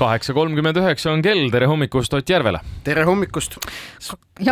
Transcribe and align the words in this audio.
kaheksa 0.00 0.32
kolmkümmend 0.34 0.78
üheksa 0.80 1.12
on 1.12 1.22
kell, 1.22 1.50
tere 1.52 1.66
hommikust 1.68 2.14
Ott 2.16 2.30
Järvele! 2.30 2.60
tere 2.84 3.04
hommikust! 3.04 3.58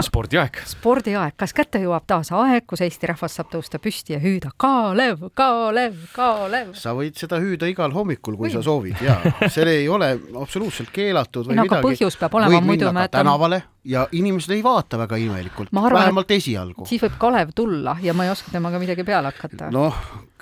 spordiaeg. 0.04 0.58
spordiaeg, 0.68 1.32
kas 1.40 1.54
kätte 1.56 1.80
jõuab 1.80 2.04
taas 2.06 2.28
aeg, 2.36 2.66
kus 2.68 2.82
Eesti 2.84 3.08
rahvas 3.08 3.38
saab 3.38 3.48
tõusta 3.54 3.80
püsti 3.80 4.12
ja 4.12 4.20
hüüda 4.20 4.52
Kalev, 4.60 5.24
Kalev, 5.38 5.96
Kalev? 6.12 6.74
sa 6.76 6.92
võid 6.98 7.16
seda 7.16 7.40
hüüda 7.40 7.70
igal 7.72 7.96
hommikul, 7.96 8.36
kui 8.36 8.50
või. 8.50 8.52
sa 8.58 8.62
soovid 8.66 9.00
ja 9.00 9.16
see 9.54 9.64
ei 9.78 9.88
ole 9.88 10.12
absoluutselt 10.36 10.92
keelatud 10.92 11.48
või 11.48 11.62
no, 11.62 11.68
midagi. 11.68 11.86
põhjus 11.86 12.20
peab 12.20 12.36
olema, 12.42 12.60
muidu 12.68 12.92
me 12.92 13.08
tänavale 13.12 13.62
ja 13.88 14.04
inimesed 14.12 14.52
ei 14.52 14.64
vaata 14.64 15.00
väga 15.00 15.16
imelikult, 15.24 15.72
vähemalt 15.72 16.36
esialgu. 16.36 16.84
siis 16.90 17.08
võib 17.08 17.16
Kalev 17.24 17.56
tulla 17.56 17.96
ja 18.04 18.12
ma 18.12 18.28
ei 18.28 18.36
oska 18.36 18.52
temaga 18.52 18.82
midagi 18.82 19.08
peale 19.08 19.32
hakata. 19.32 19.72
noh, 19.72 19.96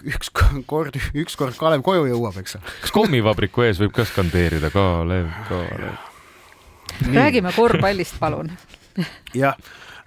üks 0.04 0.32
kord, 0.66 0.98
ükskord 1.16 1.56
Kalev 1.58 1.84
koju 1.86 2.06
jõuab, 2.10 2.36
eks. 2.42 2.58
kas 2.82 2.94
kommivabriku 2.94 3.66
ees 3.66 3.80
võib 3.82 3.94
ka 3.96 4.06
skandeerida 4.08 4.70
Kalev, 4.74 5.30
Kalev? 5.48 5.96
räägime 7.12 7.52
korvpallist, 7.56 8.18
palun 8.20 8.50
jah, 9.36 9.56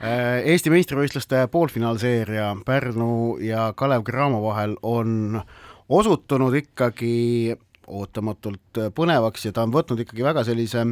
äh, 0.02 0.41
Eesti 0.53 0.73
meistrivõistluste 0.73 1.45
poolfinaalseeria 1.52 2.52
Pärnu 2.65 3.39
ja 3.45 3.71
Kalev 3.77 4.05
Cramo 4.07 4.43
vahel 4.45 4.77
on 4.84 5.41
osutunud 5.90 6.55
ikkagi 6.62 7.55
ootamatult 7.90 8.84
põnevaks 8.95 9.48
ja 9.48 9.53
ta 9.53 9.65
on 9.65 9.73
võtnud 9.73 10.05
ikkagi 10.05 10.26
väga 10.26 10.45
sellise 10.45 10.85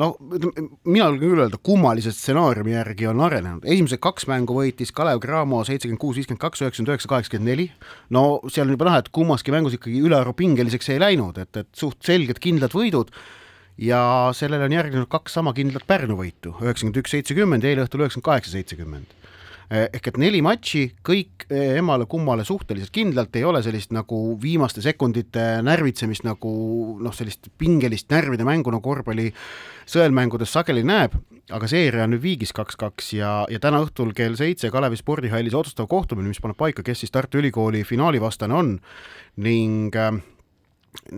no 0.00 0.08
mina 0.20 1.08
julgen 1.08 1.20
küll 1.22 1.42
öelda, 1.44 1.58
kummalise 1.64 2.12
stsenaariumi 2.14 2.74
järgi 2.74 3.08
on 3.10 3.20
arenenud, 3.26 3.66
esimesed 3.68 4.00
kaks 4.02 4.26
mängu 4.30 4.56
võitis 4.56 4.92
Kalev 4.96 5.20
Cramo 5.24 5.62
seitsekümmend 5.68 6.00
kuus, 6.02 6.18
viiskümmend 6.20 6.42
kaks, 6.42 6.64
üheksakümmend 6.64 6.94
üheksa, 6.94 7.12
kaheksakümmend 7.12 7.52
neli. 7.52 7.68
no 8.14 8.24
seal 8.48 8.68
on 8.68 8.76
juba 8.76 8.88
näha, 8.88 9.04
et 9.04 9.12
kummaski 9.12 9.54
mängus 9.54 9.76
ikkagi 9.78 10.02
ülearu 10.08 10.34
pingeliseks 10.38 10.92
ei 10.94 11.00
läinud, 11.02 11.40
et, 11.42 11.56
et 11.64 11.70
suht 11.76 12.00
selged 12.06 12.40
kindlad 12.42 12.74
võidud. 12.76 13.12
Ja 13.80 14.30
sellele 14.36 14.66
on 14.68 14.74
järgnenud 14.74 15.08
kaks 15.10 15.32
sama 15.38 15.54
kindlat 15.56 15.86
Pärnu 15.88 16.18
võitu, 16.18 16.52
üheksakümmend 16.60 16.98
üks, 17.00 17.14
seitsekümmend, 17.16 17.64
eile 17.64 17.86
õhtul 17.86 18.04
üheksakümmend 18.04 18.28
kaheksa, 18.28 18.52
seitsekümmend 18.52 19.21
ehk 19.70 20.08
et 20.10 20.18
neli 20.20 20.42
matši, 20.44 20.84
kõik 21.06 21.46
eh, 21.48 21.76
emale-kummale 21.80 22.44
suhteliselt 22.44 22.92
kindlalt, 22.94 23.36
ei 23.36 23.44
ole 23.48 23.62
sellist 23.64 23.92
nagu 23.94 24.36
viimaste 24.42 24.82
sekundite 24.84 25.62
närvitsemist 25.64 26.26
nagu 26.26 26.52
noh, 27.02 27.14
sellist 27.16 27.50
pingelist 27.58 28.10
närvide 28.12 28.46
mängu 28.48 28.74
nagu 28.74 28.84
korvpalli 28.84 29.30
sõelmängudes 29.88 30.52
sageli 30.52 30.84
näeb, 30.86 31.14
aga 31.52 31.70
seeria 31.70 32.06
on 32.06 32.14
nüüd 32.14 32.24
viigis 32.24 32.52
kaks-kaks 32.56 33.14
ja, 33.18 33.32
ja 33.50 33.62
täna 33.62 33.82
õhtul 33.84 34.12
kell 34.16 34.36
seitse 34.38 34.70
Kalevi 34.72 35.00
spordihallis 35.00 35.56
otsustav 35.58 35.88
kohtumine, 35.90 36.30
mis 36.30 36.42
paneb 36.42 36.58
paika, 36.58 36.84
kes 36.86 37.04
siis 37.04 37.14
Tartu 37.14 37.40
Ülikooli 37.42 37.84
finaalivastane 37.86 38.54
on 38.56 38.76
ning 39.42 39.96
äh, 39.96 40.12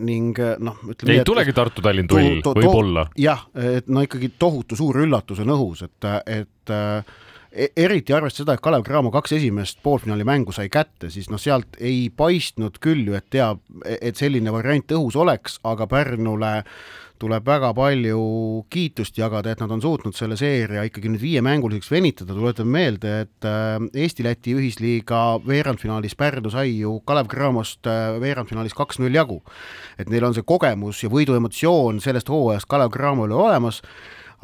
ning 0.06 0.38
eh, 0.38 0.54
noh, 0.62 0.78
ütleme 0.86 1.18
ei 1.18 1.26
tulegi 1.26 1.54
Tartu-Tallinn 1.54 2.08
duell 2.10 2.40
võib-olla. 2.44 3.08
jah, 3.18 3.46
et 3.58 3.88
no 3.90 4.04
ikkagi 4.04 4.30
tohutu 4.38 4.78
suur 4.78 5.00
üllatus 5.02 5.42
on 5.42 5.54
õhus, 5.54 5.84
et, 5.88 6.10
et 6.30 6.74
e-, 6.74 7.02
eriti 7.54 8.14
arvestades 8.14 8.42
seda, 8.42 8.56
et 8.56 8.64
Kalev 8.64 8.84
Cramo 8.86 9.12
kaks 9.14 9.36
esimest 9.38 9.78
poolfinaali 9.84 10.26
mängu 10.26 10.52
sai 10.54 10.68
kätte, 10.72 11.10
siis 11.12 11.30
noh, 11.30 11.40
sealt 11.40 11.78
ei 11.78 12.08
paistnud 12.10 12.80
küll 12.82 13.06
ju, 13.08 13.14
et 13.18 13.26
teab, 13.30 13.62
et 13.84 14.18
selline 14.18 14.52
variant 14.54 14.94
õhus 14.98 15.18
oleks, 15.20 15.60
aga 15.66 15.86
Pärnule 15.90 16.54
tuleb 17.22 17.46
väga 17.46 17.70
palju 17.76 18.18
kiitust 18.72 19.16
jagada, 19.18 19.52
et 19.54 19.60
nad 19.62 19.70
on 19.72 19.82
suutnud 19.82 20.16
selle 20.18 20.36
seeria 20.36 20.82
ikkagi 20.84 21.12
nüüd 21.12 21.22
viiemänguliseks 21.22 21.92
venitada, 21.92 22.34
tuletan 22.34 22.68
meelde, 22.68 23.14
et 23.24 23.48
äh, 23.48 23.78
Eesti-Läti 24.02 24.56
ühisliiga 24.58 25.22
veerandfinaalis 25.46 26.18
Pärnu 26.18 26.50
sai 26.52 26.74
ju 26.80 26.98
Kalev 27.06 27.30
Cramost 27.32 27.86
äh, 27.86 28.18
veerandfinaalis 28.20 28.74
kaks-null 28.76 29.14
jagu. 29.14 29.40
et 29.98 30.10
neil 30.10 30.26
on 30.26 30.34
see 30.34 30.42
kogemus 30.42 31.04
ja 31.04 31.12
võiduemotsioon 31.12 32.02
sellest 32.02 32.28
hooajast 32.28 32.68
Kalev 32.68 32.90
Cramole 32.92 33.34
olemas 33.34 33.80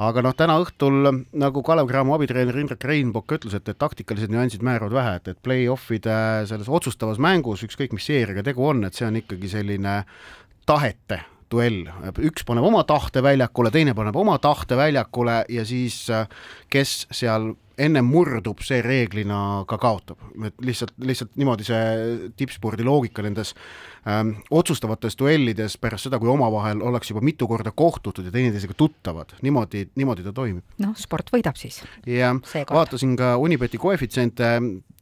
aga 0.01 0.23
noh, 0.25 0.35
täna 0.37 0.57
õhtul 0.63 1.09
nagu 1.37 1.63
Kalev 1.67 1.89
Cramo 1.91 2.15
abitreener 2.17 2.57
Indrek 2.63 2.85
Reinbok 2.89 3.37
ütles, 3.37 3.57
et, 3.59 3.69
et 3.69 3.81
taktikalised 3.81 4.33
nüansid 4.33 4.65
määravad 4.67 4.95
vähe, 4.97 5.17
et, 5.21 5.33
et 5.35 5.43
play-off'ide 5.45 6.21
selles 6.49 6.71
otsustavas 6.73 7.21
mängus, 7.23 7.65
ükskõik 7.67 7.93
mis 7.97 8.09
seeriaga 8.09 8.45
tegu 8.47 8.65
on, 8.71 8.85
et 8.89 8.97
see 8.97 9.09
on 9.09 9.21
ikkagi 9.21 9.51
selline 9.53 10.01
tahete 10.69 11.21
duell, 11.51 11.89
üks 12.31 12.47
paneb 12.47 12.65
oma 12.69 12.85
tahte 12.87 13.23
väljakule, 13.27 13.73
teine 13.75 13.95
paneb 13.99 14.17
oma 14.17 14.37
tahte 14.43 14.79
väljakule 14.79 15.43
ja 15.51 15.65
siis 15.67 16.05
kes 16.71 16.95
seal 17.11 17.51
ennem 17.81 18.07
murdub, 18.07 18.61
see 18.65 18.81
reeglina 18.85 19.65
ka 19.69 19.79
kaotab, 19.81 20.21
et 20.47 20.57
lihtsalt, 20.65 20.93
lihtsalt 21.07 21.33
niimoodi 21.41 21.67
see 21.67 22.31
tippspordi 22.39 22.85
loogika 22.87 23.25
nendes 23.25 23.55
ähm, 24.09 24.35
otsustavates 24.55 25.17
duellides 25.19 25.79
pärast 25.81 26.09
seda, 26.09 26.21
kui 26.21 26.31
omavahel 26.33 26.83
ollakse 26.85 27.15
juba 27.15 27.25
mitu 27.25 27.49
korda 27.51 27.73
kohtutud 27.77 28.27
ja 28.29 28.35
teineteisega 28.35 28.77
tuttavad, 28.79 29.35
niimoodi, 29.47 29.87
niimoodi 30.01 30.27
ta 30.27 30.35
toimib. 30.37 30.65
noh, 30.83 30.95
sport 30.99 31.33
võidab 31.35 31.59
siis. 31.61 31.83
jah, 32.07 32.37
vaatasin 32.71 33.17
ka 33.21 33.35
Unibeti 33.41 33.81
koefitsiente, 33.81 34.53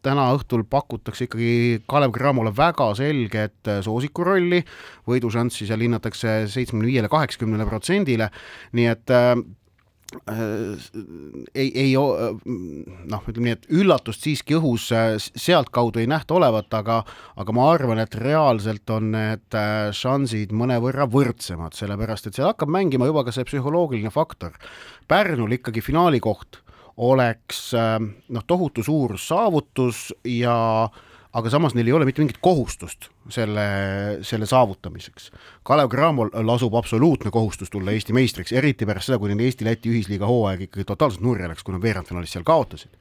täna 0.04 0.28
õhtul 0.36 0.64
pakutakse 0.70 1.26
ikkagi 1.26 1.82
Kalev 1.90 2.14
Cramole 2.14 2.54
väga 2.54 2.92
selget 2.98 3.74
soosiku 3.84 4.26
rolli, 4.28 4.62
võidušanssi 5.08 5.66
seal 5.66 5.82
hinnatakse 5.86 6.40
seitsmekümne 6.46 6.90
viiele, 6.92 7.10
kaheksakümnele 7.12 7.66
protsendile, 7.68 8.30
nii 8.78 8.92
et 8.92 9.14
äh, 9.14 9.34
ei, 11.54 11.68
ei 11.68 11.90
noh, 11.92 13.24
ütleme 13.28 13.44
nii, 13.44 13.56
et 13.58 13.66
üllatust 13.76 14.24
siiski 14.24 14.56
õhus 14.56 14.86
sealtkaudu 15.28 16.00
ei 16.00 16.08
nähta 16.08 16.38
olevat, 16.38 16.70
aga 16.78 17.02
aga 17.36 17.56
ma 17.56 17.66
arvan, 17.74 18.00
et 18.00 18.16
reaalselt 18.16 18.88
on 18.94 19.10
need 19.12 19.58
äh, 19.58 19.90
šansid 19.92 20.54
mõnevõrra 20.56 21.08
võrdsemad, 21.12 21.76
sellepärast 21.76 22.30
et 22.30 22.38
seal 22.38 22.48
hakkab 22.48 22.72
mängima 22.72 23.08
juba 23.08 23.26
ka 23.26 23.36
see 23.36 23.44
psühholoogiline 23.48 24.12
faktor. 24.14 24.56
Pärnul 25.08 25.58
ikkagi 25.58 25.84
finaali 25.84 26.22
koht 26.24 26.62
oleks 27.04 27.68
äh, 27.76 27.98
noh, 28.00 28.48
tohutu 28.48 28.82
suur 28.86 29.18
saavutus 29.20 30.08
ja 30.24 30.88
aga 31.38 31.52
samas 31.52 31.74
neil 31.76 31.88
ei 31.88 31.94
ole 31.96 32.06
mitte 32.08 32.22
mingit 32.22 32.40
kohustust 32.42 33.08
selle, 33.32 33.64
selle 34.26 34.48
saavutamiseks. 34.50 35.30
Kalev 35.66 35.90
Cramol 35.92 36.32
lasub 36.46 36.74
absoluutne 36.78 37.32
kohustus 37.34 37.70
tulla 37.70 37.94
Eesti 37.94 38.16
meistriks, 38.16 38.52
eriti 38.56 38.88
pärast 38.88 39.10
seda, 39.10 39.20
kui 39.20 39.32
neil 39.32 39.46
Eesti-Läti 39.46 39.92
ühisliiga 39.92 40.28
hooaeg 40.28 40.66
ikkagi 40.68 40.88
totaalselt 40.88 41.24
nurja 41.24 41.50
läks, 41.50 41.64
kui 41.66 41.76
nad 41.76 41.84
veerandfinaalis 41.84 42.36
seal 42.36 42.46
kaotasid 42.48 42.94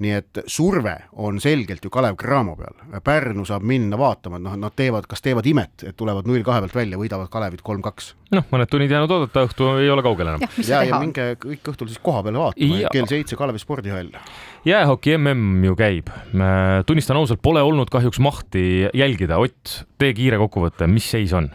nii 0.00 0.12
et 0.16 0.40
surve 0.48 0.94
on 1.20 1.38
selgelt 1.42 1.84
ju 1.84 1.90
Kalev 1.92 2.16
Cramo 2.20 2.56
peal, 2.58 2.76
Pärnu 3.04 3.44
saab 3.48 3.64
minna 3.66 3.98
vaatama, 4.00 4.38
et 4.40 4.44
noh, 4.46 4.56
nad 4.60 4.74
teevad, 4.76 5.06
kas 5.10 5.22
teevad 5.24 5.46
imet, 5.46 5.84
et 5.90 5.96
tulevad 5.98 6.28
null 6.28 6.44
kahe 6.46 6.62
pealt 6.64 6.76
välja, 6.76 6.98
võidavad 7.00 7.30
Kalevit 7.32 7.62
kolm-kaks. 7.66 8.14
noh, 8.36 8.46
mõned 8.52 8.70
tunnid 8.70 8.92
jäänud 8.92 9.12
oodata, 9.12 9.44
õhtu 9.48 9.68
ei 9.82 9.90
ole 9.92 10.04
kaugel 10.06 10.32
enam. 10.32 10.44
ja, 10.62 10.80
ja, 10.80 10.82
ja 10.88 11.00
minge 11.02 11.26
kõik 11.42 11.72
õhtul 11.74 11.90
siis 11.90 12.00
koha 12.02 12.22
peale 12.26 12.40
vaatama, 12.40 12.82
kell 12.94 13.10
seitse 13.10 13.38
Kalevi 13.38 13.62
spordihall. 13.62 14.12
jäähoki 14.68 15.16
mm 15.18 15.64
ju 15.68 15.76
käib, 15.78 16.12
tunnistan 16.86 17.20
ausalt, 17.20 17.42
pole 17.42 17.62
olnud 17.62 17.92
kahjuks 17.92 18.20
mahti 18.20 18.88
jälgida, 18.94 19.38
Ott, 19.40 19.82
tee 19.98 20.14
kiire 20.16 20.40
kokkuvõte, 20.40 20.88
mis 20.88 21.10
seis 21.10 21.32
on? 21.36 21.50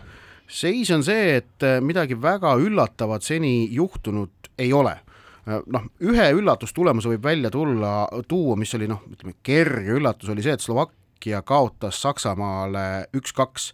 seis 0.48 0.92
on 0.94 1.02
see, 1.04 1.40
et 1.42 1.64
midagi 1.82 2.14
väga 2.22 2.54
üllatavat 2.62 3.26
seni 3.26 3.66
juhtunud 3.74 4.54
ei 4.62 4.70
ole 4.74 4.94
noh, 5.46 5.86
ühe 6.04 6.28
üllatustulemuse 6.36 7.12
võib 7.14 7.28
välja 7.28 7.52
tulla, 7.54 8.08
tuua, 8.28 8.58
mis 8.60 8.74
oli 8.78 8.90
noh, 8.90 9.04
ütleme 9.12 9.38
kerge 9.46 9.98
üllatus, 10.00 10.32
oli 10.34 10.46
see, 10.46 10.56
et 10.58 10.66
Slovakkia 10.66 11.42
kaotas 11.46 12.02
Saksamaale 12.02 13.08
üks-kaks, 13.18 13.72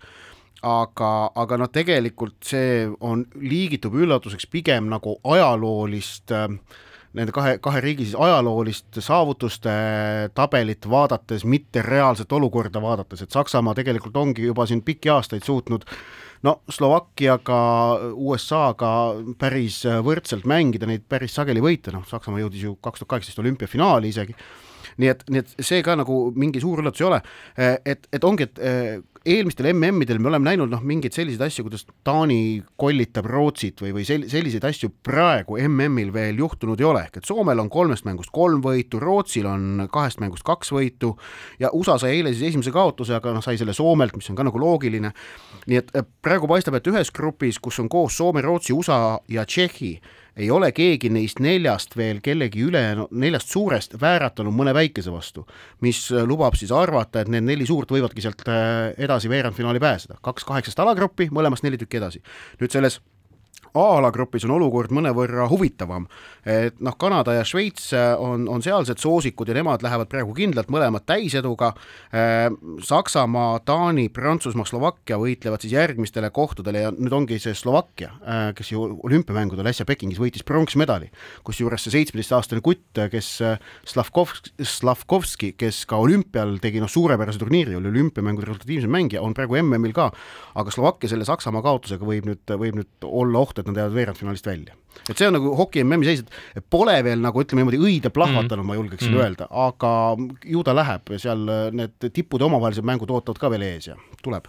aga, 0.67 1.11
aga 1.35 1.59
noh, 1.61 1.71
tegelikult 1.73 2.37
see 2.45 2.85
on, 2.99 3.25
liigitub 3.39 3.95
üllatuseks 3.97 4.49
pigem 4.51 4.91
nagu 4.91 5.17
ajaloolist 5.23 6.35
äh, 6.35 6.47
nende 7.17 7.33
kahe, 7.35 7.57
kahe 7.63 7.81
riigi 7.83 8.07
siis 8.07 8.17
ajaloolist 8.19 8.99
saavutuste 9.03 9.71
tabelit 10.35 10.87
vaadates, 10.89 11.45
mitte 11.45 11.83
reaalset 11.85 12.31
olukorda 12.31 12.81
vaadates, 12.81 13.25
et 13.25 13.31
Saksamaa 13.31 13.75
tegelikult 13.77 14.17
ongi 14.17 14.47
juba 14.47 14.65
siin 14.69 14.83
pikki 14.85 15.11
aastaid 15.11 15.43
suutnud 15.47 15.87
no 16.47 16.55
Slovakkiaga, 16.71 17.59
USA-ga 18.17 18.91
päris 19.39 19.81
võrdselt 20.05 20.47
mängida, 20.49 20.89
neid 20.89 21.05
päris 21.09 21.35
sageli 21.37 21.63
võita, 21.63 21.93
noh, 21.93 22.05
Saksamaa 22.09 22.43
jõudis 22.43 22.65
ju 22.65 22.75
kaks 22.81 23.03
tuhat 23.03 23.15
kaheksateist 23.15 23.43
olümpiafinaali 23.43 24.11
isegi, 24.13 24.35
nii 24.97 25.11
et, 25.13 25.23
nii 25.29 25.43
et 25.43 25.55
see 25.63 25.81
ka 25.85 25.95
nagu 25.99 26.23
mingi 26.35 26.61
suur 26.63 26.81
üllatus 26.81 27.03
ei 27.03 27.07
ole, 27.07 27.21
et, 27.85 28.07
et 28.11 28.27
ongi, 28.27 28.49
et 28.49 28.61
eelmistel 29.25 29.69
MM-idel 29.69 30.17
me 30.17 30.31
oleme 30.31 30.49
näinud 30.49 30.71
noh, 30.71 30.81
mingeid 30.85 31.13
selliseid 31.13 31.43
asju, 31.45 31.65
kuidas 31.67 31.83
Taani 32.05 32.63
kollitab 32.81 33.27
Rootsit 33.29 33.83
või, 33.83 33.91
või 33.99 34.05
sel-, 34.07 34.25
selliseid 34.29 34.65
asju 34.65 34.89
praegu 35.05 35.59
MM-il 35.61 36.09
veel 36.13 36.41
juhtunud 36.41 36.81
ei 36.81 36.87
ole, 36.89 37.03
ehk 37.05 37.19
et 37.21 37.29
Soomel 37.29 37.61
on 37.61 37.69
kolmest 37.69 38.07
mängust 38.07 38.33
kolm 38.33 38.63
võitu, 38.65 39.01
Rootsil 39.01 39.45
on 39.49 39.85
kahest 39.93 40.21
mängust 40.23 40.45
kaks 40.47 40.73
võitu 40.73 41.13
ja 41.61 41.69
USA 41.77 41.99
sai 42.01 42.17
eile 42.17 42.33
siis 42.33 42.49
esimese 42.49 42.73
kaotuse, 42.73 43.13
aga 43.19 43.35
noh, 43.35 43.45
sai 43.45 43.61
selle 43.61 43.77
Soomelt, 43.77 44.17
mis 44.17 44.31
on 44.33 44.39
ka 44.39 44.47
nagu 44.47 44.61
loogiline, 44.61 45.13
nii 45.69 45.81
et 45.83 45.93
praegu 46.25 46.49
paistab, 46.49 46.79
et 46.79 46.89
ühes 46.89 47.13
grupis, 47.13 47.61
kus 47.61 47.77
on 47.83 47.91
koos 47.93 48.17
Soome, 48.17 48.41
Rootsi, 48.41 48.73
USA 48.73 49.19
ja 49.29 49.45
Tšehhi, 49.45 49.93
ei 50.37 50.51
ole 50.51 50.71
keegi 50.71 51.09
neist 51.11 51.39
neljast 51.43 51.95
veel 51.97 52.21
kellegi 52.23 52.63
ülejäänud, 52.67 53.11
neljast 53.11 53.51
suurest 53.51 53.95
vääratanud 54.01 54.55
mõne 54.55 54.73
väikese 54.73 55.11
vastu, 55.11 55.45
mis 55.81 56.03
lubab 56.27 56.55
siis 56.59 56.71
arvata, 56.75 57.21
et 57.21 57.31
need 57.31 57.47
neli 57.47 57.67
suurt 57.67 57.91
võivadki 57.91 58.23
sealt 58.23 58.45
äh, 58.47 58.91
edasi 58.97 59.29
veerandfinaali 59.31 59.79
pääseda. 59.79 60.19
kaks 60.21 60.47
kaheksast 60.47 60.79
alagruppi, 60.79 61.29
mõlemast 61.31 61.67
neli 61.67 61.79
tükki 61.81 61.99
edasi. 61.99 62.23
nüüd 62.61 62.71
selles 62.71 63.01
A-alagrupis 63.77 64.43
on 64.47 64.55
olukord 64.57 64.91
mõnevõrra 64.91 65.45
huvitavam. 65.51 66.07
et 66.45 66.79
noh, 66.81 66.95
Kanada 66.99 67.35
ja 67.37 67.43
Šveits 67.45 67.91
äh, 67.93 68.15
on, 68.19 68.47
on 68.49 68.63
sealsed 68.65 68.99
soosikud 68.99 69.47
ja 69.47 69.55
nemad 69.55 69.83
lähevad 69.85 70.09
praegu 70.11 70.33
kindlalt 70.35 70.71
mõlemad 70.73 71.05
täiseduga. 71.07 71.71
Äh, 72.11 72.49
Saksamaa, 72.83 73.59
Taani, 73.65 74.09
Prantsusmaa, 74.09 74.65
Slovakkia 74.67 75.19
võitlevad 75.21 75.63
siis 75.63 75.75
järgmistele 75.77 76.31
kohtadele 76.33 76.83
ja 76.83 76.91
nüüd 76.91 77.13
ongi 77.15 77.39
see 77.39 77.55
Slovakkia, 77.55 78.11
äh, 78.25 78.41
kes 78.57 78.73
ju 78.73 78.87
olümpiamängudel 79.05 79.71
äsja 79.71 79.85
Pekingis 79.87 80.19
võitis 80.19 80.43
pronksmedali, 80.47 81.11
kusjuures 81.47 81.85
see 81.85 81.95
seitsmeteistaastane 81.95 82.65
kutt, 82.65 82.99
kes 83.11 83.31
Slavkovski, 83.87 84.55
Slavkovski, 84.67 85.53
kes 85.59 85.85
ka 85.87 86.01
olümpial 86.01 86.57
tegi 86.63 86.81
noh, 86.83 86.91
suurepärase 86.91 87.39
turniiri, 87.39 87.77
oli 87.79 87.91
olümpiamängude 87.93 88.49
resultatiivsem 88.49 88.91
mängija, 88.91 89.23
on 89.23 89.35
praegu 89.37 89.61
MM-il 89.61 89.95
ka, 89.95 90.09
aga 90.59 90.73
Slovakkia 90.73 91.11
selle 91.11 91.25
Saksamaa 91.27 91.63
kaotusega 91.65 92.07
võib 92.07 92.27
nüüd, 92.27 92.43
võib 92.59 92.81
nüüd 92.81 93.07
olla 93.07 93.45
oht, 93.45 93.60
et 93.61 93.69
nad 93.69 93.79
jäävad 93.81 93.95
veerandfinaalist 93.95 94.47
välja. 94.47 94.75
et 95.09 95.17
see 95.17 95.27
on 95.27 95.33
nagu 95.37 95.53
hoki 95.55 95.83
MM-i 95.83 96.05
seis, 96.09 96.23
et 96.55 96.65
pole 96.69 96.97
veel 97.03 97.21
nagu 97.23 97.41
ütleme 97.41 97.61
niimoodi 97.61 97.79
õide 97.79 98.11
plahvatanud 98.13 98.57
mm, 98.57 98.61
-hmm. 98.61 98.67
ma 98.67 98.75
julgeksin 98.75 99.11
mm 99.11 99.17
-hmm. 99.17 99.23
öelda, 99.23 99.47
aga 99.49 99.91
ju 100.45 100.63
ta 100.63 100.75
läheb, 100.75 101.13
seal 101.17 101.45
need 101.71 102.09
tippude 102.13 102.43
omavahelised 102.45 102.85
mängud 102.85 103.09
ootavad 103.09 103.39
ka 103.39 103.49
veel 103.49 103.61
ees 103.61 103.87
ja 103.87 103.95
tuleb. 104.23 104.47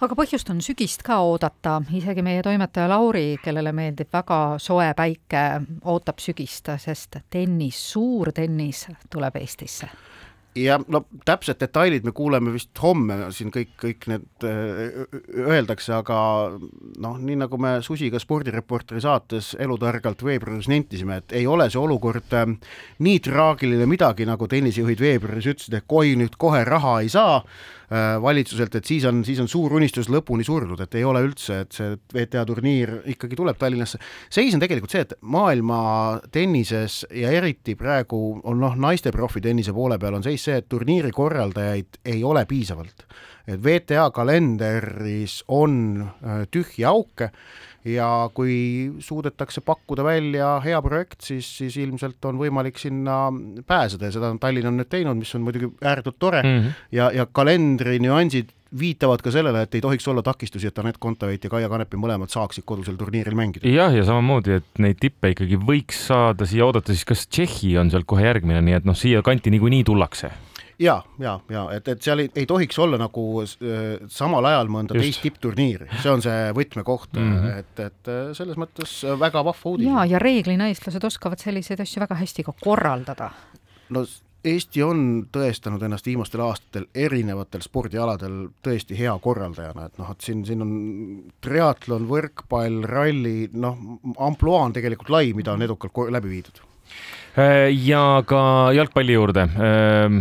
aga 0.00 0.14
põhjust 0.14 0.50
on 0.50 0.60
sügist 0.60 1.02
ka 1.02 1.18
oodata, 1.18 1.82
isegi 1.92 2.22
meie 2.22 2.42
toimetaja 2.42 2.88
Lauri, 2.88 3.38
kellele 3.42 3.72
meeldib 3.72 4.12
väga 4.12 4.58
soe 4.58 4.94
päike, 4.96 5.60
ootab 5.84 6.18
sügist, 6.18 6.68
sest 6.78 7.16
tennis, 7.30 7.92
suur 7.92 8.32
tennis 8.32 8.86
tuleb 9.10 9.36
Eestisse 9.36 9.88
ja 10.60 10.78
no 10.88 11.04
täpsed 11.26 11.60
detailid 11.60 12.06
me 12.06 12.12
kuuleme 12.16 12.52
vist 12.54 12.76
homme 12.82 13.30
siin 13.34 13.52
kõik, 13.54 13.72
kõik 13.80 14.06
need 14.10 14.46
öeldakse, 14.46 15.92
aga 15.96 16.18
noh, 17.00 17.18
nii 17.18 17.40
nagu 17.42 17.58
me 17.60 17.76
Susiga 17.84 18.20
spordireporteri 18.20 19.02
saates 19.02 19.52
elutargalt 19.60 20.24
veebruaris 20.24 20.68
nentisime, 20.70 21.20
et 21.20 21.36
ei 21.40 21.46
ole 21.50 21.68
see 21.70 21.80
olukord 21.80 22.36
äh, 22.36 22.46
nii 23.04 23.20
traagiline 23.24 23.88
midagi, 23.90 24.28
nagu 24.28 24.48
tennisejuhid 24.50 25.02
veebruaris 25.02 25.50
ütlesid, 25.54 25.76
et 25.80 26.00
oi, 26.00 26.14
nüüd 26.20 26.38
kohe 26.40 26.64
raha 26.68 27.00
ei 27.04 27.12
saa. 27.12 27.40
äh, 27.40 27.79
valitsuselt, 28.22 28.74
et 28.78 28.86
siis 28.86 29.04
on, 29.08 29.24
siis 29.26 29.40
on 29.42 29.48
suur 29.50 29.72
unistus 29.74 30.06
lõpuni 30.12 30.44
surnud, 30.46 30.78
et 30.84 30.94
ei 30.94 31.02
ole 31.04 31.24
üldse, 31.26 31.56
et 31.64 31.74
see 31.74 31.96
WTA 32.14 32.44
turniir 32.46 32.92
ikkagi 33.10 33.38
tuleb 33.38 33.58
Tallinnasse. 33.58 33.98
seis 34.30 34.54
on 34.54 34.62
tegelikult 34.62 34.94
see, 34.94 35.02
et 35.08 35.16
maailma 35.22 35.80
tennises 36.30 37.02
ja 37.10 37.32
eriti 37.34 37.74
praegu 37.74 38.40
on 38.44 38.62
noh, 38.62 38.78
naiste 38.78 39.10
profitennise 39.10 39.74
poole 39.74 39.98
peal 39.98 40.20
on 40.20 40.26
seis 40.26 40.44
see, 40.46 40.60
et 40.62 40.68
turniiri 40.70 41.10
korraldajaid 41.10 42.00
ei 42.14 42.22
ole 42.24 42.46
piisavalt. 42.46 43.08
Et 43.46 43.60
WTA 43.60 44.10
kalenderis 44.14 45.40
on 45.48 45.74
äh, 46.02 46.44
tühje 46.50 46.86
auke 46.88 47.30
ja 47.84 48.28
kui 48.34 48.92
suudetakse 49.00 49.62
pakkuda 49.64 50.04
välja 50.04 50.52
hea 50.64 50.80
projekt, 50.84 51.22
siis, 51.24 51.48
siis 51.58 51.76
ilmselt 51.80 52.24
on 52.28 52.40
võimalik 52.40 52.78
sinna 52.78 53.30
pääseda 53.66 54.10
ja 54.10 54.16
seda 54.18 54.32
on 54.34 54.40
Tallinn 54.40 54.68
on 54.68 54.80
nüüd 54.80 54.90
teinud, 54.92 55.16
mis 55.16 55.32
on 55.36 55.46
muidugi 55.46 55.70
ääretult 55.80 56.18
tore 56.18 56.42
mm 56.42 56.56
-hmm. 56.58 56.80
ja, 56.92 57.10
ja 57.14 57.26
kalendri 57.26 57.98
nüansid 57.98 58.52
viitavad 58.78 59.22
ka 59.22 59.30
sellele, 59.34 59.62
et 59.62 59.74
ei 59.74 59.80
tohiks 59.80 60.08
olla 60.08 60.22
takistusi, 60.22 60.66
et 60.66 60.78
Anett 60.78 60.98
Kontaveit 61.00 61.44
ja 61.44 61.50
Kaia 61.50 61.68
Kanepi 61.68 61.96
mõlemad 61.96 62.30
saaksid 62.30 62.64
kodusel 62.64 62.96
turniiril 62.96 63.34
mängida. 63.34 63.68
jah, 63.68 63.94
ja 63.94 64.04
samamoodi, 64.04 64.50
et 64.60 64.78
neid 64.78 65.00
tippe 65.00 65.32
ikkagi 65.34 65.56
võiks 65.56 66.06
saada 66.06 66.46
siia 66.46 66.66
oodata, 66.66 66.92
siis 66.92 67.04
kas 67.04 67.26
Tšehhi 67.26 67.78
on 67.78 67.90
sealt 67.90 68.06
kohe 68.06 68.22
järgmine, 68.22 68.62
nii 68.62 68.74
et 68.74 68.84
noh, 68.84 68.96
siia 68.96 69.22
kanti 69.22 69.50
niikuinii 69.50 69.84
tullakse 69.84 70.30
ja, 70.80 71.02
ja, 71.18 71.34
ja 71.50 71.64
et, 71.74 71.88
et 71.88 72.02
seal 72.02 72.24
ei, 72.24 72.30
ei 72.36 72.46
tohiks 72.48 72.78
olla 72.82 72.98
nagu 73.00 73.24
äh, 73.42 74.00
samal 74.12 74.48
ajal 74.50 74.70
mõnda 74.72 74.96
Just. 74.96 75.06
teist 75.06 75.24
tippturniiri, 75.26 75.90
see 76.00 76.12
on 76.12 76.24
see 76.24 76.48
võtmekoht 76.56 77.12
mm, 77.18 77.36
-hmm. 77.36 77.60
et, 77.60 77.84
et 77.90 78.10
äh, 78.12 78.32
selles 78.36 78.58
mõttes 78.60 78.96
väga 79.20 79.44
vahva 79.44 79.74
uudis. 79.74 79.90
ja, 79.90 80.06
ja 80.08 80.22
reeglina 80.22 80.70
eestlased 80.70 81.04
oskavad 81.04 81.42
selliseid 81.42 81.84
asju 81.84 82.02
väga 82.06 82.18
hästi 82.22 82.48
ka 82.48 82.56
korraldada. 82.60 83.30
no 83.90 84.06
Eesti 84.40 84.80
on 84.80 85.00
tõestanud 85.28 85.82
ennast 85.84 86.06
viimastel 86.08 86.40
aastatel 86.40 86.86
erinevatel 86.96 87.60
spordialadel 87.60 88.46
tõesti 88.64 88.96
hea 88.96 89.12
korraldajana, 89.20 89.90
et 89.90 90.00
noh, 90.00 90.08
et 90.14 90.24
siin, 90.24 90.46
siin 90.48 90.64
on 90.64 90.70
triatlon, 91.44 92.06
võrkpall, 92.08 92.80
ralli, 92.88 93.50
noh, 93.52 93.76
ampluaa 94.16 94.62
on 94.70 94.72
tegelikult 94.72 95.12
lai, 95.12 95.34
mida 95.36 95.52
on 95.52 95.68
edukalt 95.68 96.08
läbi 96.16 96.32
viidud 96.32 96.62
Äh, 97.29 97.29
ja 97.36 98.22
ka 98.26 98.40
jalgpalli 98.74 99.14
juurde. 99.14 99.44
Ähm, 99.54 100.20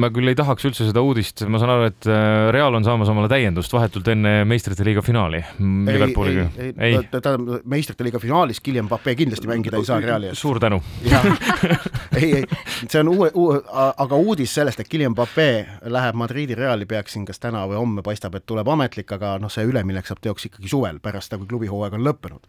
ma 0.00 0.08
küll 0.12 0.30
ei 0.30 0.36
tahaks 0.38 0.64
üldse 0.64 0.86
seda 0.88 1.02
uudist, 1.04 1.42
ma 1.50 1.60
saan 1.60 1.72
aru, 1.74 1.88
et 1.90 2.08
äh, 2.08 2.48
Real 2.54 2.74
on 2.76 2.86
saamas 2.86 3.10
omale 3.12 3.28
täiendust 3.30 3.72
vahetult 3.74 4.08
enne 4.08 4.46
meistrite 4.48 4.84
liiga 4.86 5.04
finaali 5.04 5.42
Liverpooliga. 5.60 6.46
ei, 6.56 6.72
ei, 6.72 6.94
ei., 6.96 7.02
tähendab 7.12 7.66
meistrite 7.68 8.06
liiga 8.06 8.20
finaalis 8.22 8.62
Guillem 8.64 8.88
Pape 8.88 9.14
kindlasti 9.18 9.50
mängida 9.50 9.80
ei 9.80 9.88
saa 9.88 10.00
Reali 10.00 10.30
eest. 10.30 10.40
suur 10.40 10.60
tänu. 10.62 10.80
ei, 12.20 12.30
ei, 12.40 12.44
see 12.86 13.02
on 13.02 13.12
uue, 13.12 13.30
uue, 13.34 13.60
aga 13.90 14.20
uudis 14.20 14.54
sellest, 14.56 14.80
et 14.80 14.90
Guillem 14.90 15.16
Pape 15.18 15.50
läheb 15.92 16.20
Madridi 16.20 16.56
Reali, 16.58 16.88
peaks 16.88 17.16
siin 17.16 17.26
kas 17.28 17.42
täna 17.42 17.66
või 17.68 17.80
homme 17.82 18.06
paistab, 18.06 18.38
et 18.38 18.48
tuleb 18.48 18.68
ametlik, 18.72 19.12
aga 19.18 19.36
noh, 19.42 19.52
see 19.52 19.68
üleminek 19.68 20.08
saab 20.08 20.24
teoks 20.24 20.48
ikkagi 20.48 20.72
suvel, 20.72 21.02
pärast 21.04 21.28
seda, 21.28 21.42
kui 21.42 21.52
klubihooaeg 21.52 22.00
on 22.00 22.08
lõppenud 22.08 22.48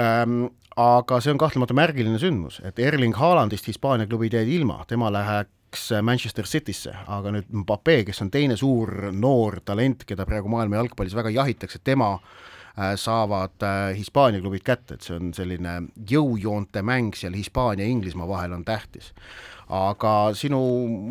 ähm, 0.00 0.40
aga 0.78 1.18
see 1.22 1.32
on 1.34 1.40
kahtlemata 1.40 1.74
märgiline 1.76 2.20
sündmus, 2.22 2.60
et 2.66 2.78
Erling 2.82 3.16
Haalandist 3.18 3.66
Hispaania 3.66 4.06
klubid 4.06 4.32
jäid 4.36 4.48
ilma, 4.48 4.84
tema 4.88 5.10
läheks 5.12 5.88
Manchester 6.02 6.46
Citysse, 6.46 6.94
aga 7.06 7.32
nüüd 7.34 7.50
Mbappe, 7.62 8.02
kes 8.08 8.22
on 8.22 8.30
teine 8.30 8.56
suur 8.56 9.10
noor 9.12 9.60
talent, 9.64 10.04
keda 10.06 10.26
praegu 10.26 10.50
maailma 10.52 10.78
jalgpallis 10.78 11.16
väga 11.18 11.32
jahitakse, 11.34 11.80
tema 11.84 12.14
äh, 12.14 12.94
saavad 12.96 13.66
äh, 13.66 13.96
Hispaania 13.98 14.40
klubid 14.40 14.62
kätte, 14.66 14.94
et 14.96 15.06
see 15.06 15.18
on 15.18 15.34
selline 15.34 15.80
jõujoonte 16.10 16.82
mäng 16.86 17.16
seal 17.18 17.34
Hispaania 17.36 17.86
ja 17.86 17.92
Inglismaa 17.92 18.28
vahel 18.30 18.54
on 18.54 18.64
tähtis 18.64 19.12
aga 19.68 20.32
sinu 20.36 20.58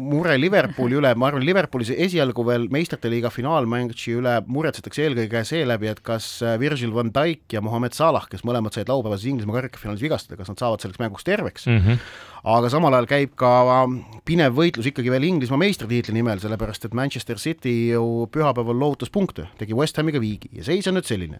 mure 0.10 0.34
Liverpooli 0.40 0.98
üle, 0.98 1.12
ma 1.20 1.28
arvan, 1.30 1.44
Liverpoolis 1.46 1.92
esialgu 1.94 2.42
veel 2.48 2.66
meistrite 2.74 3.10
liiga 3.12 3.30
finaalmängsi 3.34 4.16
üle 4.18 4.34
muretsetakse 4.50 5.06
eelkõige 5.06 5.44
seeläbi, 5.46 5.92
et 5.92 6.02
kas 6.06 6.30
äh, 6.42 6.56
Virgil 6.62 6.96
van 6.96 7.12
Dijk 7.14 7.54
ja 7.54 7.62
Mohamed 7.62 7.94
Salah, 7.98 8.26
kes 8.32 8.42
mõlemad 8.48 8.74
said 8.74 8.90
laupäevases 8.90 9.30
Inglismaa 9.30 9.60
karikafinaalis 9.60 10.02
vigastada, 10.08 10.40
kas 10.42 10.50
nad 10.50 10.64
saavad 10.64 10.82
selleks 10.82 11.04
mänguks 11.04 11.28
terveks 11.28 11.70
mm. 11.70 11.86
-hmm. 11.86 12.10
aga 12.58 12.74
samal 12.74 12.98
ajal 12.98 13.10
käib 13.14 13.38
ka 13.38 13.54
ähm, 13.78 14.00
pinev 14.26 14.58
võitlus 14.58 14.90
ikkagi 14.90 15.14
veel 15.14 15.30
Inglismaa 15.30 15.62
meistritiitli 15.62 16.18
nimel, 16.18 16.42
sellepärast 16.42 16.90
et 16.90 16.98
Manchester 16.98 17.38
City 17.38 17.94
ju 17.94 18.28
pühapäeval 18.34 18.80
loovutas 18.80 19.14
punkte, 19.14 19.52
tegi 19.62 19.78
West 19.78 19.98
Hamiga 19.98 20.20
viigi 20.20 20.50
ja 20.52 20.66
seis 20.66 20.88
on 20.88 20.98
nüüd 20.98 21.06
selline. 21.06 21.40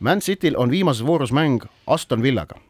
Man 0.00 0.20
Cityl 0.20 0.54
on 0.60 0.70
viimases 0.70 1.06
voorus 1.06 1.32
mäng 1.32 1.64
Aston 1.86 2.22
Villaga 2.22 2.60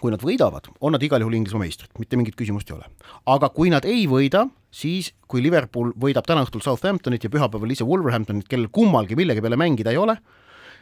kui 0.00 0.12
nad 0.12 0.22
võidavad, 0.24 0.68
on 0.82 0.94
nad 0.96 1.02
igal 1.06 1.22
juhul 1.22 1.36
Inglismaa 1.38 1.62
meistrid, 1.64 1.92
mitte 2.00 2.18
mingit 2.18 2.36
küsimust 2.38 2.70
ei 2.70 2.76
ole. 2.78 2.88
aga 3.30 3.50
kui 3.54 3.70
nad 3.72 3.86
ei 3.88 4.06
võida, 4.10 4.46
siis 4.74 5.12
kui 5.30 5.42
Liverpool 5.44 5.92
võidab 6.00 6.26
täna 6.26 6.44
õhtul 6.46 6.64
Southamptonit 6.64 7.24
ja 7.24 7.30
pühapäeval 7.30 7.74
ise 7.74 7.86
Wolverhamptonit, 7.86 8.48
kellel 8.50 8.72
kummalgi 8.74 9.16
millegi 9.18 9.44
peale 9.44 9.58
mängida 9.60 9.94
ei 9.94 10.00
ole, 10.00 10.16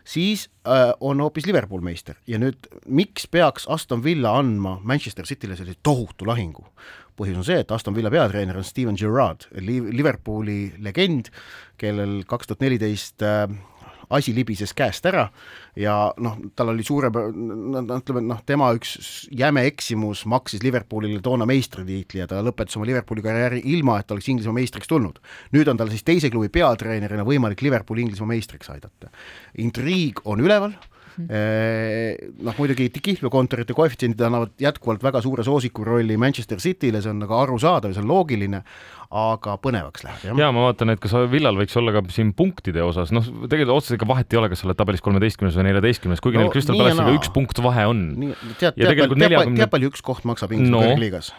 siis 0.05 0.49
äh, 0.67 0.91
on 1.01 1.21
hoopis 1.23 1.47
Liverpool 1.47 1.85
meister 1.85 2.17
ja 2.27 2.41
nüüd 2.43 2.67
miks 2.87 3.29
peaks 3.31 3.69
Aston 3.71 4.03
Villa 4.05 4.35
andma 4.39 4.79
Manchester 4.83 5.29
Cityle 5.29 5.57
sellise 5.57 5.79
tohutu 5.83 6.27
lahingu? 6.27 6.67
põhjus 7.13 7.37
on 7.37 7.45
see, 7.45 7.59
et 7.61 7.73
Aston 7.75 7.95
Villa 7.95 8.11
peatreener 8.11 8.57
on 8.57 8.65
Steven 8.65 8.97
Gerrard, 8.97 9.45
Liverpooli 9.61 10.73
legend, 10.81 11.29
kellel 11.77 12.23
kaks 12.27 12.49
tuhat 12.49 12.65
neliteist 12.65 13.23
äh, 13.27 13.45
asi 14.13 14.35
libises 14.37 14.75
käest 14.77 15.07
ära 15.09 15.27
ja 15.79 15.97
noh, 16.21 16.37
tal 16.57 16.73
oli 16.75 16.85
suure, 16.85 17.09
no 17.13 17.83
ütleme, 17.97 18.23
noh, 18.29 18.43
tema 18.47 18.71
üks 18.77 18.95
jäme 19.33 19.65
eksimus 19.71 20.25
maksis 20.29 20.63
Liverpoolile 20.65 21.23
toona 21.25 21.47
meistritiitli 21.49 22.23
ja 22.23 22.29
ta 22.31 22.43
lõpetas 22.45 22.77
oma 22.79 22.89
Liverpooli 22.89 23.25
karjääri 23.25 23.63
ilma, 23.73 23.99
et 24.01 24.13
oleks 24.13 24.29
Inglismaa 24.33 24.59
meistriks 24.61 24.91
tulnud. 24.91 25.21
nüüd 25.57 25.69
on 25.73 25.81
tal 25.81 25.93
siis 25.93 26.05
teise 26.05 26.31
klubi 26.31 26.53
peatreenerina 26.53 27.25
võimalik 27.27 27.65
Liverpooli 27.65 28.07
Inglismaa 28.07 28.35
meistriks 28.35 28.71
aidata. 28.71 29.11
intriig 29.59 30.21
on 30.25 30.41
üleval. 30.41 30.77
Noh, 31.19 32.57
muidugi 32.59 32.89
kihlveokontorite 32.97 33.77
koefitsiendid 33.77 34.25
annavad 34.27 34.55
jätkuvalt 34.63 35.05
väga 35.05 35.23
suure 35.25 35.45
soosiku 35.47 35.85
rolli 35.87 36.17
Manchester 36.21 36.61
Cityle, 36.63 37.03
see 37.05 37.13
on 37.13 37.23
nagu 37.23 37.37
arusaadav 37.37 37.93
ja 37.93 37.99
see 37.99 38.05
on 38.05 38.11
loogiline, 38.11 38.63
aga 39.23 39.59
põnevaks 39.61 40.07
läheb, 40.07 40.25
jah. 40.31 40.41
ja 40.41 40.51
ma 40.55 40.67
vaatan, 40.69 40.95
et 40.95 41.03
kas 41.03 41.15
Villal 41.33 41.59
võiks 41.61 41.77
olla 41.79 41.95
ka 41.99 42.05
siin 42.15 42.33
punktide 42.37 42.85
osas, 42.85 43.13
noh, 43.13 43.27
tegelikult 43.45 43.83
otseselt 43.83 44.01
ega 44.01 44.11
vahet 44.15 44.33
ei 44.33 44.41
ole, 44.41 44.51
kas 44.53 44.65
sa 44.65 44.71
oled 44.71 44.81
tabelis 44.81 45.05
kolmeteistkümnes 45.05 45.59
või 45.59 45.69
neljateistkümnes, 45.69 46.25
kuigi 46.25 46.41
no, 46.41 46.47
neil 46.47 46.55
Crystal 46.55 46.81
Palace'iga 46.81 47.17
üks 47.19 47.33
punkt 47.35 47.61
vahe 47.65 47.89
on. 47.93 48.05
tead, 48.59 48.77
tead, 48.79 48.93
tead, 48.97 49.17
tead, 49.17 49.57
tead 49.61 49.73
palju 49.73 49.93
üks 49.93 50.05
koht 50.05 50.29
maksab 50.29 50.57
Inglise 50.57 50.73
no. 50.73 50.85
kõrgliigas? 50.89 51.35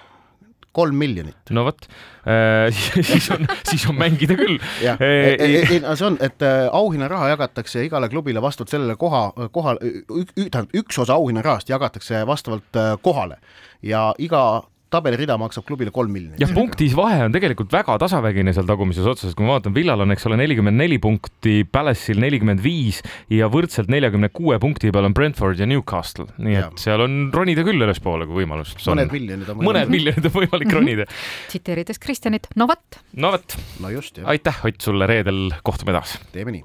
Kolm 0.73 0.97
miljonit. 0.97 1.37
no 1.55 1.65
vot 1.67 1.87
äh,, 2.27 2.73
siis 3.11 3.29
on, 3.31 3.47
siis 3.69 3.85
on 3.89 3.97
mängida 3.99 4.37
küll. 4.39 4.57
jah, 4.83 4.99
e, 5.01 5.37
e, 5.37 5.79
see 5.79 6.07
on, 6.07 6.17
et 6.23 6.43
äh, 6.45 6.65
auhinnaraha 6.71 7.31
jagatakse 7.33 7.85
igale 7.87 8.09
klubile 8.09 8.41
vastavalt 8.41 8.73
sellele 8.73 8.97
koha, 8.99 9.25
kohal, 9.55 9.81
tähendab 9.81 10.73
üks 10.83 10.99
osa 11.03 11.17
auhinnarahast 11.19 11.69
jagatakse 11.71 12.25
vastavalt 12.29 12.79
äh, 12.79 12.93
kohale 13.01 13.39
ja 13.83 14.11
iga 14.17 14.63
tabelirida 14.93 15.37
maksab 15.41 15.65
klubile 15.67 15.91
kolm 15.93 16.13
miljonit. 16.13 16.39
jah, 16.41 16.51
punktis 16.55 16.95
vahe 16.97 17.23
on 17.25 17.33
tegelikult 17.33 17.71
väga 17.73 17.97
tasavägine 18.03 18.53
seal 18.55 18.67
tagumises 18.69 19.07
otsas, 19.09 19.33
kui 19.37 19.47
ma 19.47 19.57
vaatan, 19.57 19.75
Villal 19.75 20.05
on, 20.05 20.13
eks 20.15 20.27
ole, 20.29 20.37
nelikümmend 20.41 20.79
neli 20.79 20.99
punkti, 21.03 21.63
Palace'il 21.69 22.21
nelikümmend 22.23 22.61
viis 22.63 23.01
ja 23.33 23.49
võrdselt 23.51 23.91
neljakümne 23.93 24.29
kuue 24.33 24.59
punkti 24.61 24.91
peal 24.93 25.09
on 25.09 25.15
Brentford 25.17 25.61
ja 25.61 25.67
Newcastle, 25.69 26.27
nii 26.37 26.59
et 26.59 26.67
ja. 26.67 26.83
seal 26.85 27.05
on 27.05 27.17
ronida 27.33 27.65
küll 27.67 27.81
ülespoole, 27.83 28.27
kui 28.29 28.43
võimalus 28.43 28.75
on. 28.79 28.93
mõned 28.93 29.15
miljonid 29.15 29.49
on 29.49 29.59
võimalik. 29.59 29.69
mõned 29.71 29.93
miljonid 29.93 30.29
on 30.29 30.35
võimalik 30.37 30.77
ronida. 30.77 31.07
tsiteerides 31.49 32.01
Kristjanit, 32.03 32.49
no 32.59 32.69
vot. 32.69 33.01
no 33.17 33.33
vot. 33.35 33.57
no 33.83 33.93
just, 33.93 34.21
jah. 34.21 34.29
aitäh, 34.33 34.61
Ott, 34.63 34.81
sulle 34.81 35.07
reedel, 35.09 35.51
kohtume 35.63 35.95
taas. 35.95 36.17
teeme 36.33 36.55
nii. 36.55 36.63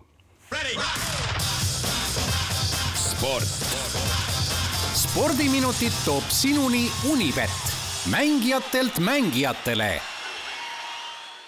sport. 2.98 3.66
spordiminutid 4.98 5.94
toob 6.04 6.30
sinuni 6.32 6.86
Unibet 7.10 7.77
mängijatelt 8.10 8.98
mängijatele 8.98 10.17